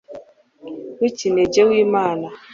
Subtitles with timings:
[0.99, 2.27] w'ikinege w'imana